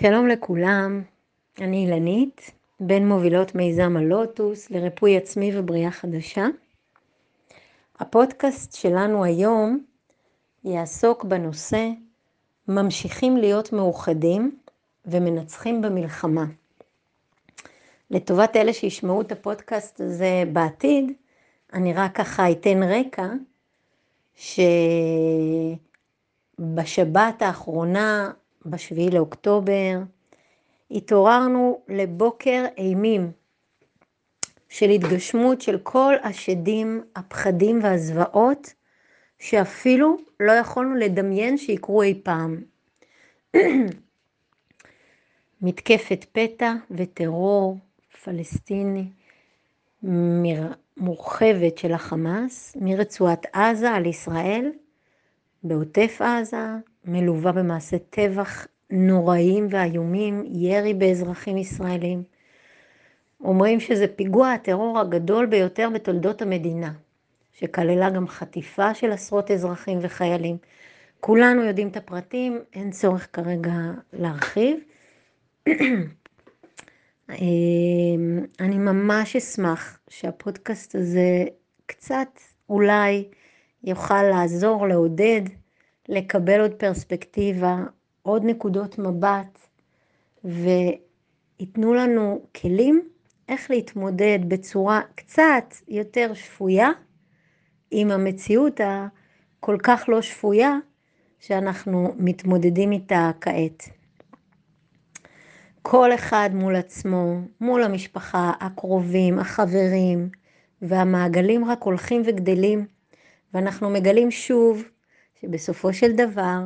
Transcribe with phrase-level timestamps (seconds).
[0.00, 1.02] שלום לכולם,
[1.60, 2.50] אני אילנית,
[2.80, 6.46] בין מובילות מיזם הלוטוס לריפוי עצמי ובריאה חדשה.
[7.98, 9.84] הפודקאסט שלנו היום
[10.64, 11.88] יעסוק בנושא
[12.68, 14.58] ממשיכים להיות מאוחדים
[15.06, 16.44] ומנצחים במלחמה.
[18.10, 21.12] לטובת אלה שישמעו את הפודקאסט הזה בעתיד,
[21.72, 23.28] אני רק ככה אתן רקע
[26.58, 28.32] שבשבת האחרונה
[28.70, 29.98] בשביעי לאוקטובר,
[30.90, 33.32] התעוררנו לבוקר אימים
[34.68, 38.74] של התגשמות של כל השדים, הפחדים והזוועות
[39.38, 42.62] שאפילו לא יכולנו לדמיין שיקרו אי פעם.
[45.62, 47.78] מתקפת פתע וטרור
[48.24, 49.04] פלסטיני
[50.96, 54.72] מורחבת של החמאס מרצועת עזה על ישראל,
[55.62, 62.22] בעוטף עזה, מלווה במעשי טבח נוראיים ואיומים, ירי באזרחים ישראלים.
[63.40, 66.92] אומרים שזה פיגוע הטרור הגדול ביותר בתולדות המדינה,
[67.52, 70.56] שכללה גם חטיפה של עשרות אזרחים וחיילים.
[71.20, 73.72] כולנו יודעים את הפרטים, אין צורך כרגע
[74.12, 74.78] להרחיב.
[78.60, 81.44] אני ממש אשמח שהפודקאסט הזה
[81.86, 82.28] קצת
[82.68, 83.28] אולי
[83.84, 85.40] יוכל לעזור, לעודד,
[86.08, 87.76] לקבל עוד פרספקטיבה,
[88.22, 89.58] עוד נקודות מבט,
[90.44, 93.08] וייתנו לנו כלים
[93.48, 96.90] איך להתמודד בצורה קצת יותר שפויה
[97.90, 100.76] עם המציאות הכל כך לא שפויה
[101.38, 103.88] שאנחנו מתמודדים איתה כעת.
[105.82, 110.28] כל אחד מול עצמו, מול המשפחה, הקרובים, החברים,
[110.82, 112.86] והמעגלים רק הולכים וגדלים,
[113.54, 114.84] ואנחנו מגלים שוב
[115.40, 116.64] שבסופו של דבר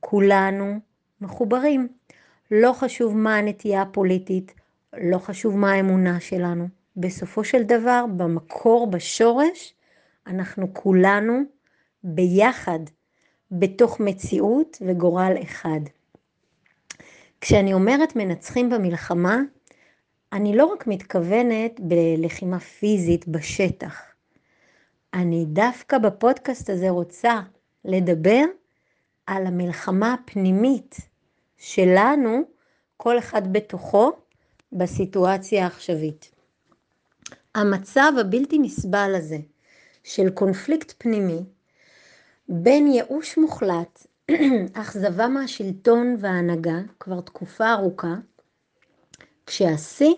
[0.00, 0.74] כולנו
[1.20, 1.88] מחוברים.
[2.50, 4.54] לא חשוב מה הנטייה הפוליטית,
[5.00, 6.68] לא חשוב מה האמונה שלנו.
[6.96, 9.74] בסופו של דבר, במקור, בשורש,
[10.26, 11.42] אנחנו כולנו
[12.04, 12.78] ביחד
[13.50, 15.80] בתוך מציאות וגורל אחד.
[17.40, 19.38] כשאני אומרת מנצחים במלחמה,
[20.32, 24.02] אני לא רק מתכוונת בלחימה פיזית בשטח.
[25.14, 27.40] אני דווקא בפודקאסט הזה רוצה
[27.84, 28.44] לדבר
[29.26, 30.96] על המלחמה הפנימית
[31.56, 32.42] שלנו,
[32.96, 34.12] כל אחד בתוכו,
[34.72, 36.30] בסיטואציה העכשווית.
[37.54, 39.38] המצב הבלתי נסבל הזה
[40.04, 41.40] של קונפליקט פנימי
[42.48, 44.06] בין ייאוש מוחלט,
[44.72, 48.14] אכזבה מהשלטון וההנהגה כבר תקופה ארוכה,
[49.46, 50.14] כשהשיא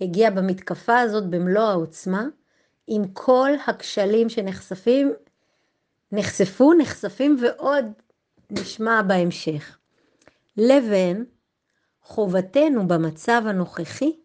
[0.00, 2.26] הגיע במתקפה הזאת במלוא העוצמה,
[2.86, 5.12] עם כל הכשלים שנחשפים
[6.14, 7.84] נחשפו, נחשפים ועוד
[8.50, 9.78] נשמע בהמשך.
[10.56, 11.24] לבין
[12.02, 14.16] חובתנו במצב הנוכחי,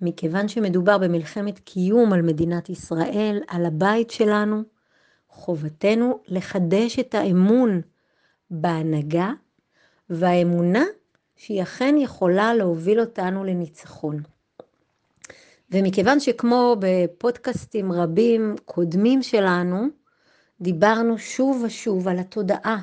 [0.00, 4.62] מכיוון שמדובר במלחמת קיום על מדינת ישראל, על הבית שלנו,
[5.28, 7.80] חובתנו לחדש את האמון
[8.50, 9.32] בהנהגה
[10.10, 10.84] והאמונה
[11.36, 14.22] שהיא אכן יכולה להוביל אותנו לניצחון.
[15.70, 19.99] ומכיוון שכמו בפודקאסטים רבים קודמים שלנו,
[20.60, 22.80] דיברנו שוב ושוב על התודעה,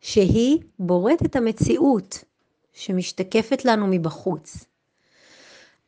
[0.00, 2.24] שהיא בוראת את המציאות
[2.72, 4.64] שמשתקפת לנו מבחוץ.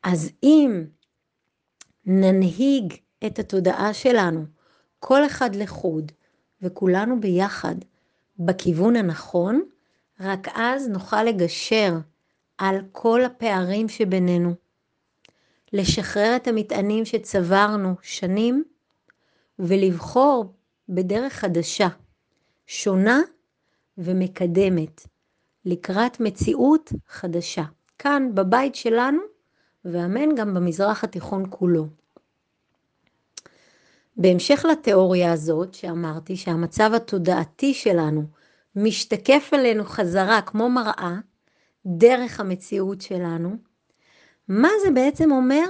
[0.02, 0.84] אז אם
[2.06, 2.94] ננהיג
[3.26, 4.44] את התודעה שלנו,
[4.98, 6.12] כל אחד לחוד
[6.62, 7.74] וכולנו ביחד
[8.38, 9.62] בכיוון הנכון,
[10.20, 11.94] רק אז נוכל לגשר
[12.58, 14.54] על כל הפערים שבינינו,
[15.72, 18.64] לשחרר את המטענים שצברנו שנים
[19.58, 20.54] ולבחור
[20.88, 21.88] בדרך חדשה,
[22.66, 23.20] שונה
[23.98, 25.06] ומקדמת,
[25.64, 27.64] לקראת מציאות חדשה,
[27.98, 29.20] כאן בבית שלנו,
[29.84, 31.86] ואמן גם במזרח התיכון כולו.
[34.16, 38.22] בהמשך לתיאוריה הזאת שאמרתי שהמצב התודעתי שלנו
[38.76, 41.14] משתקף עלינו חזרה כמו מראה
[41.86, 43.56] דרך המציאות שלנו,
[44.48, 45.64] מה זה בעצם אומר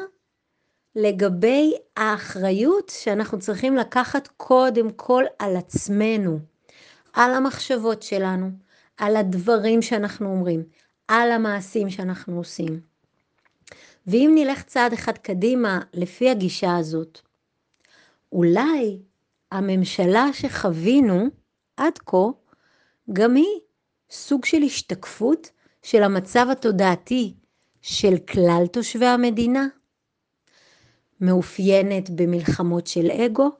[0.96, 6.38] לגבי האחריות שאנחנו צריכים לקחת קודם כל על עצמנו,
[7.12, 8.50] על המחשבות שלנו,
[8.96, 10.64] על הדברים שאנחנו אומרים,
[11.08, 12.80] על המעשים שאנחנו עושים.
[14.06, 17.20] ואם נלך צעד אחד קדימה לפי הגישה הזאת,
[18.32, 18.98] אולי
[19.52, 21.26] הממשלה שחווינו
[21.76, 22.26] עד כה,
[23.12, 23.60] גם היא
[24.10, 25.50] סוג של השתקפות
[25.82, 27.34] של המצב התודעתי
[27.82, 29.66] של כלל תושבי המדינה.
[31.20, 33.50] מאופיינת במלחמות של אגו,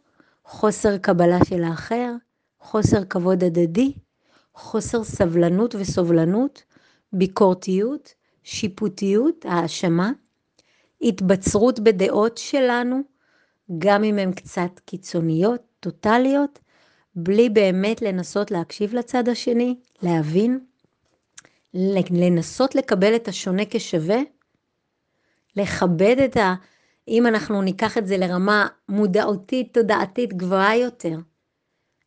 [0.44, 2.12] חוסר קבלה של האחר,
[2.60, 3.92] חוסר כבוד הדדי,
[4.54, 6.62] חוסר סבלנות וסובלנות,
[7.12, 10.12] ביקורתיות, שיפוטיות, האשמה,
[11.02, 13.00] התבצרות בדעות שלנו,
[13.78, 16.58] גם אם הן קצת קיצוניות, טוטליות,
[17.14, 20.60] בלי באמת לנסות להקשיב לצד השני, להבין,
[22.10, 24.18] לנסות לקבל את השונה כשווה,
[25.56, 26.54] לכבד את ה...
[27.08, 31.16] אם אנחנו ניקח את זה לרמה מודעותית, תודעתית גבוהה יותר,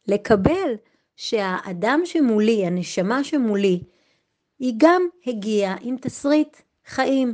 [0.08, 0.76] לקבל
[1.16, 3.84] שהאדם שמולי, הנשמה שמולי,
[4.60, 7.34] היא גם הגיעה עם תסריט חיים,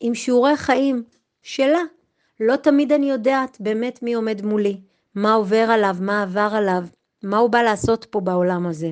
[0.00, 1.04] עם שיעורי חיים
[1.42, 1.80] שלה.
[2.40, 4.80] לא תמיד אני יודעת באמת מי עומד מולי,
[5.14, 6.84] מה עובר עליו, מה עבר עליו,
[7.22, 8.90] מה הוא בא לעשות פה בעולם הזה.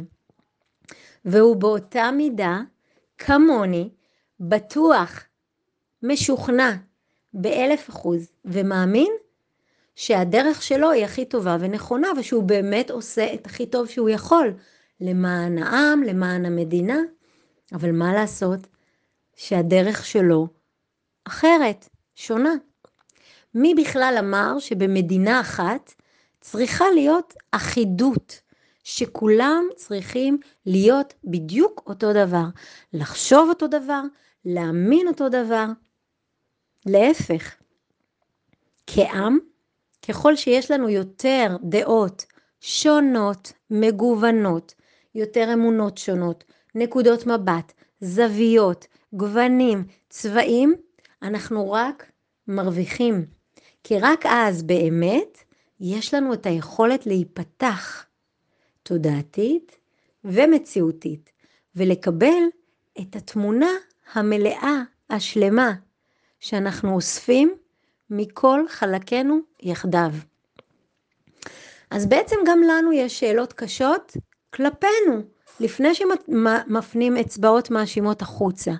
[1.24, 2.60] והוא באותה מידה,
[3.18, 3.90] כמוני,
[4.40, 5.24] בטוח,
[6.02, 6.72] משוכנע,
[7.34, 9.12] באלף אחוז, ומאמין
[9.96, 14.54] שהדרך שלו היא הכי טובה ונכונה, ושהוא באמת עושה את הכי טוב שהוא יכול
[15.00, 16.98] למען העם, למען המדינה,
[17.72, 18.60] אבל מה לעשות
[19.36, 20.48] שהדרך שלו
[21.24, 22.54] אחרת, שונה.
[23.54, 25.94] מי בכלל אמר שבמדינה אחת
[26.40, 28.40] צריכה להיות אחידות,
[28.84, 32.44] שכולם צריכים להיות בדיוק אותו דבר,
[32.92, 34.02] לחשוב אותו דבר,
[34.44, 35.66] להאמין אותו דבר.
[36.86, 37.54] להפך,
[38.86, 39.38] כעם,
[40.08, 42.24] ככל שיש לנו יותר דעות
[42.60, 44.74] שונות, מגוונות,
[45.14, 46.44] יותר אמונות שונות,
[46.74, 50.74] נקודות מבט, זוויות, גוונים, צבעים,
[51.22, 52.12] אנחנו רק
[52.48, 53.26] מרוויחים.
[53.84, 55.38] כי רק אז באמת
[55.80, 58.06] יש לנו את היכולת להיפתח
[58.82, 59.76] תודעתית
[60.24, 61.30] ומציאותית,
[61.76, 62.42] ולקבל
[63.00, 63.70] את התמונה
[64.12, 65.74] המלאה, השלמה,
[66.40, 67.54] שאנחנו אוספים
[68.10, 70.10] מכל חלקינו יחדיו.
[71.90, 74.16] אז בעצם גם לנו יש שאלות קשות
[74.54, 75.22] כלפינו,
[75.60, 78.72] לפני שמפנים אצבעות מאשימות החוצה.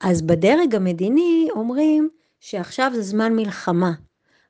[0.00, 2.08] אז בדרג המדיני אומרים
[2.40, 3.92] שעכשיו זה זמן מלחמה.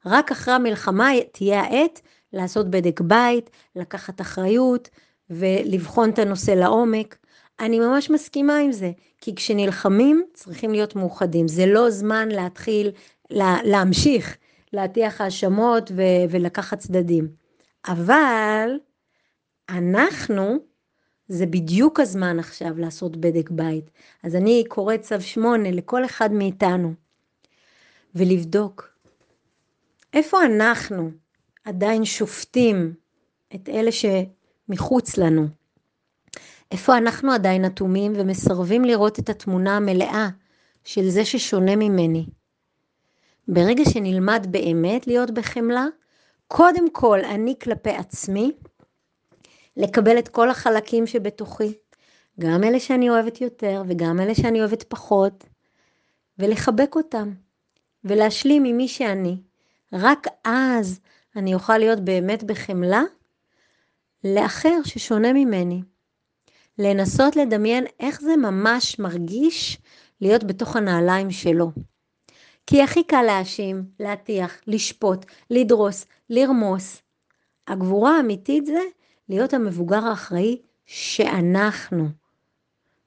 [0.06, 2.00] רק אחרי המלחמה תהיה העת
[2.32, 4.88] לעשות בדק בית, לקחת אחריות
[5.30, 7.16] ולבחון את הנושא לעומק.
[7.60, 8.90] אני ממש מסכימה עם זה,
[9.20, 11.48] כי כשנלחמים צריכים להיות מאוחדים.
[11.48, 12.90] זה לא זמן להתחיל
[13.30, 14.36] לה, להמשיך
[14.72, 17.28] להטיח האשמות ו- ולקחת צדדים.
[17.88, 18.78] אבל
[19.68, 20.58] אנחנו,
[21.28, 23.90] זה בדיוק הזמן עכשיו לעשות בדק בית.
[24.22, 26.94] אז אני קוראת צו שמונה לכל אחד מאיתנו,
[28.14, 28.90] ולבדוק
[30.12, 31.10] איפה אנחנו
[31.64, 32.94] עדיין שופטים
[33.54, 35.59] את אלה שמחוץ לנו.
[36.72, 40.28] איפה אנחנו עדיין אטומים ומסרבים לראות את התמונה המלאה
[40.84, 42.26] של זה ששונה ממני.
[43.48, 45.86] ברגע שנלמד באמת להיות בחמלה,
[46.48, 48.52] קודם כל אני כלפי עצמי,
[49.76, 51.72] לקבל את כל החלקים שבתוכי,
[52.40, 55.44] גם אלה שאני אוהבת יותר וגם אלה שאני אוהבת פחות,
[56.38, 57.32] ולחבק אותם,
[58.04, 59.36] ולהשלים עם מי שאני.
[59.92, 61.00] רק אז
[61.36, 63.02] אני אוכל להיות באמת בחמלה
[64.24, 65.82] לאחר ששונה ממני.
[66.82, 69.78] לנסות לדמיין איך זה ממש מרגיש
[70.20, 71.70] להיות בתוך הנעליים שלו.
[72.66, 77.02] כי הכי קל להאשים, להטיח, לשפוט, לדרוס, לרמוס.
[77.68, 78.80] הגבורה האמיתית זה
[79.28, 82.08] להיות המבוגר האחראי שאנחנו.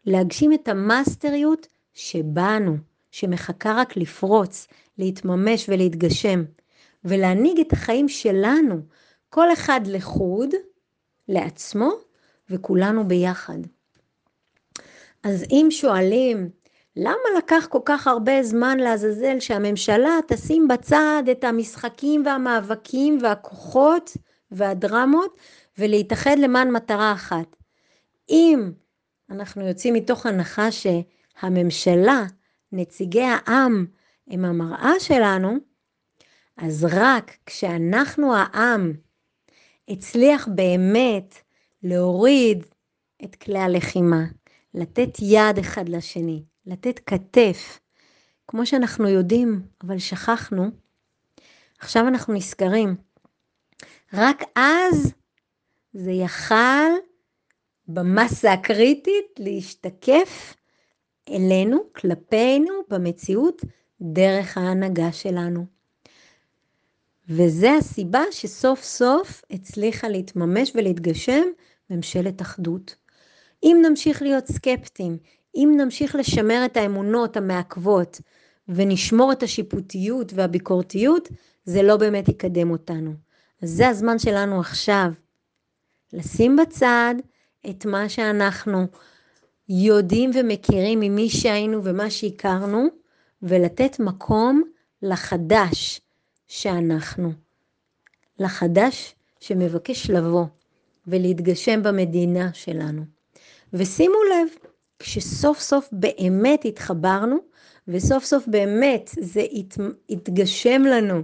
[0.05, 2.77] להגשים את המאסטריות שבנו,
[3.11, 6.43] שמחכה רק לפרוץ, להתממש ולהתגשם,
[7.05, 8.81] ולהנהיג את החיים שלנו,
[9.29, 10.49] כל אחד לחוד,
[11.27, 11.91] לעצמו,
[12.49, 13.57] וכולנו ביחד.
[15.23, 16.49] אז אם שואלים,
[16.95, 24.17] למה לקח כל כך הרבה זמן לעזאזל שהממשלה תשים בצד את המשחקים והמאבקים והכוחות
[24.51, 25.37] והדרמות
[25.77, 27.55] ולהתאחד למען מטרה אחת?
[28.29, 28.71] אם
[29.29, 32.23] אנחנו יוצאים מתוך הנחה שהממשלה,
[32.71, 33.85] נציגי העם,
[34.27, 35.57] הם המראה שלנו,
[36.57, 38.93] אז רק כשאנחנו העם
[39.87, 41.35] הצליח באמת
[41.83, 42.65] להוריד
[43.23, 44.23] את כלי הלחימה,
[44.73, 47.79] לתת יד אחד לשני, לתת כתף,
[48.47, 50.69] כמו שאנחנו יודעים, אבל שכחנו,
[51.79, 52.95] עכשיו אנחנו נזכרים.
[54.13, 55.13] רק אז
[55.93, 56.91] זה יכל
[57.87, 60.55] במסה הקריטית להשתקף
[61.29, 63.61] אלינו, כלפינו, במציאות,
[64.01, 65.65] דרך ההנהגה שלנו.
[67.29, 71.43] וזה הסיבה שסוף סוף הצליחה להתממש ולהתגשם
[71.93, 72.95] ממשלת אחדות.
[73.63, 75.17] אם נמשיך להיות סקפטיים,
[75.55, 78.21] אם נמשיך לשמר את האמונות המעכבות
[78.67, 81.29] ונשמור את השיפוטיות והביקורתיות,
[81.65, 83.13] זה לא באמת יקדם אותנו.
[83.61, 85.11] אז זה הזמן שלנו עכשיו.
[86.13, 87.15] לשים בצד
[87.69, 88.87] את מה שאנחנו
[89.69, 92.87] יודעים ומכירים ממי שהיינו ומה שהכרנו,
[93.41, 94.63] ולתת מקום
[95.01, 96.01] לחדש
[96.47, 97.31] שאנחנו,
[98.39, 100.45] לחדש שמבקש לבוא
[101.07, 103.03] ולהתגשם במדינה שלנו.
[103.73, 104.47] ושימו לב,
[104.99, 107.37] כשסוף סוף באמת התחברנו,
[107.87, 109.77] וסוף סוף באמת זה הת...
[110.09, 111.21] התגשם לנו,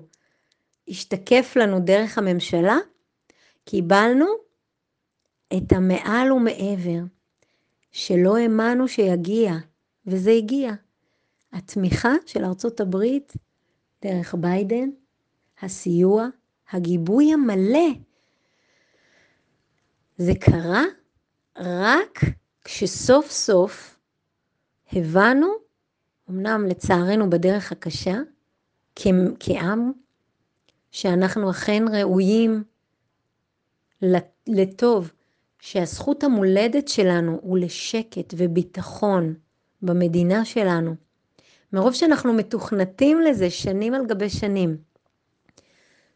[0.88, 2.78] השתקף לנו דרך הממשלה,
[3.66, 4.26] קיבלנו
[5.58, 7.00] את המעל ומעבר,
[7.92, 9.54] שלא האמנו שיגיע,
[10.06, 10.74] וזה הגיע.
[11.54, 13.34] התמיכה של ארצות הברית
[14.02, 14.90] דרך ביידן,
[15.62, 16.28] הסיוע,
[16.72, 17.90] הגיבוי המלא.
[20.20, 20.84] זה קרה
[21.58, 22.20] רק
[22.64, 24.00] כשסוף סוף
[24.94, 25.48] הבנו,
[26.30, 28.18] אמנם לצערנו בדרך הקשה,
[29.40, 29.92] כעם,
[30.92, 32.64] שאנחנו אכן ראויים
[34.48, 35.12] לטוב,
[35.60, 39.34] שהזכות המולדת שלנו הוא לשקט וביטחון
[39.82, 40.96] במדינה שלנו.
[41.74, 44.78] מרוב שאנחנו מתוכנתים לזה שנים על גבי שנים,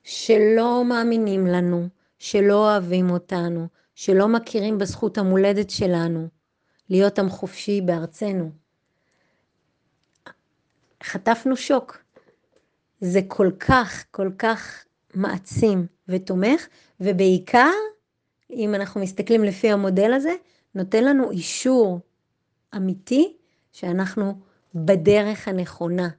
[0.04, 1.88] שלא מאמינים לנו,
[2.20, 6.28] שלא אוהבים אותנו, שלא מכירים בזכות המולדת שלנו,
[6.90, 8.52] להיות עם חופשי בארצנו.
[11.04, 12.04] חטפנו שוק.
[13.02, 16.68] זה כל כך, כל כך מעצים ותומך,
[17.00, 17.72] ובעיקר,
[18.52, 20.34] אם אנחנו מסתכלים לפי המודל הזה,
[20.76, 22.00] נותן לנו אישור
[22.76, 23.38] אמיתי
[23.72, 24.40] שאנחנו
[24.76, 26.10] בדרך הנכונה.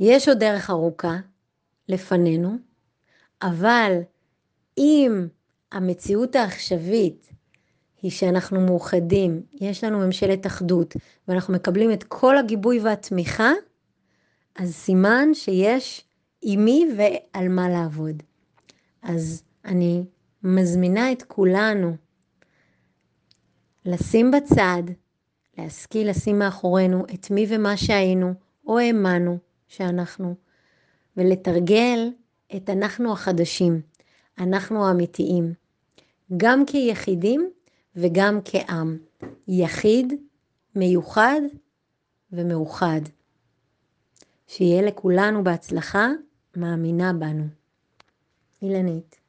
[0.00, 1.16] יש עוד דרך ארוכה
[1.88, 2.56] לפנינו,
[3.42, 4.00] אבל
[4.78, 5.26] אם
[5.74, 7.32] המציאות העכשווית
[8.02, 10.96] היא שאנחנו מאוחדים, יש לנו ממשלת אחדות,
[11.28, 13.52] ואנחנו מקבלים את כל הגיבוי והתמיכה,
[14.56, 16.04] אז סימן שיש
[16.42, 18.22] עם מי ועל מה לעבוד.
[19.02, 20.04] אז אני
[20.42, 21.96] מזמינה את כולנו
[23.84, 24.82] לשים בצד,
[25.58, 28.34] להשכיל לשים מאחורינו את מי ומה שהיינו,
[28.66, 29.38] או האמנו
[29.68, 30.34] שאנחנו,
[31.16, 32.10] ולתרגל
[32.56, 33.80] את אנחנו החדשים,
[34.38, 35.63] אנחנו האמיתיים,
[36.36, 37.50] גם כיחידים
[37.96, 38.98] וגם כעם,
[39.48, 40.12] יחיד,
[40.74, 41.40] מיוחד
[42.32, 43.00] ומאוחד.
[44.46, 46.08] שיהיה לכולנו בהצלחה,
[46.56, 47.44] מאמינה בנו.
[48.62, 49.23] אילנית